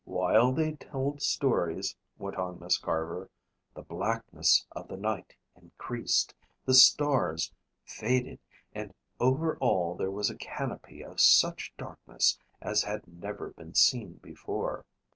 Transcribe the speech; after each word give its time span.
"While 0.03 0.51
they 0.53 0.73
told 0.77 1.21
stories," 1.21 1.95
went 2.17 2.35
on 2.35 2.59
Miss 2.59 2.79
Carver, 2.79 3.29
"the 3.75 3.83
blackness 3.83 4.65
of 4.71 4.87
the 4.87 4.97
night 4.97 5.35
increased, 5.55 6.33
the 6.65 6.73
stars 6.73 7.51
faded 7.83 8.39
and 8.73 8.95
over 9.19 9.57
all 9.57 9.93
there 9.93 10.09
was 10.09 10.31
a 10.31 10.37
canopy 10.37 11.03
of 11.03 11.21
such 11.21 11.71
darkness 11.77 12.39
as 12.61 12.81
had 12.81 13.07
never 13.07 13.51
been 13.51 13.75
seen 13.75 14.13
before. 14.23 14.85